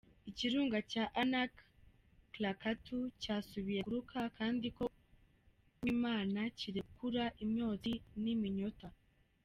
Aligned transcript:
Ikirunga 0.29 0.77
ca 0.91 1.03
Anak 1.21 1.51
Krakatau 2.33 3.01
casubiye 3.21 3.81
kuruka 3.87 4.19
kandi 4.37 4.67
ku 4.75 4.83
w'Imana, 5.81 6.39
kirekura 6.59 7.23
imyotsi 7.43 7.93
n'iminyota. 8.23 8.87